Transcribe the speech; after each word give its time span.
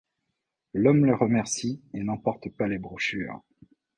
L'homme 0.73 1.05
le 1.05 1.13
remercie 1.13 1.79
et 1.93 2.01
n'emporte 2.01 2.49
pas 2.49 2.67
les 2.67 2.79
brochures. 2.79 3.43